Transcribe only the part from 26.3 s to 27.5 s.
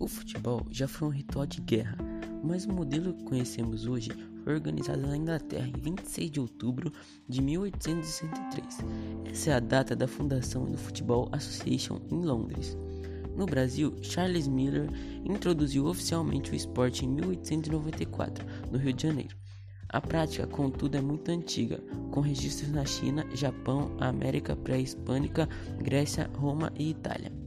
Roma e Itália.